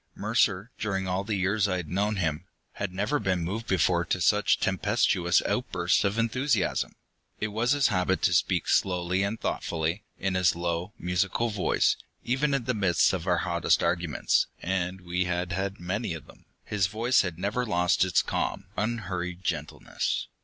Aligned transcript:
Mercer, 0.15 0.71
during 0.79 1.07
all 1.07 1.23
the 1.23 1.35
years 1.35 1.67
I 1.67 1.77
had 1.77 1.87
known 1.87 2.15
him, 2.15 2.45
had 2.71 2.91
never 2.91 3.19
been 3.19 3.43
moved 3.43 3.67
before 3.67 4.03
to 4.05 4.19
such 4.19 4.59
tempestuous 4.59 5.43
outbursts 5.43 6.03
of 6.03 6.17
enthusiasm. 6.17 6.95
It 7.39 7.49
was 7.49 7.73
his 7.73 7.89
habit 7.89 8.23
to 8.23 8.33
speak 8.33 8.67
slowly 8.67 9.21
and 9.21 9.39
thoughtfully, 9.39 10.03
in 10.17 10.33
his 10.33 10.55
low, 10.55 10.91
musical 10.97 11.49
voice; 11.51 11.97
even 12.23 12.55
in 12.55 12.63
the 12.65 12.73
midst 12.73 13.13
of 13.13 13.27
our 13.27 13.37
hottest 13.45 13.83
arguments, 13.83 14.47
and 14.59 15.01
we 15.01 15.25
had 15.25 15.51
had 15.51 15.79
many 15.79 16.15
of 16.15 16.25
them, 16.25 16.45
his 16.63 16.87
voice 16.87 17.21
had 17.21 17.37
never 17.37 17.63
lost 17.63 18.03
its 18.03 18.23
calm, 18.23 18.65
unhurried 18.75 19.43
gentleness. 19.43 20.29